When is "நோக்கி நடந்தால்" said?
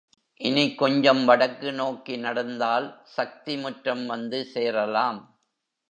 1.73-2.87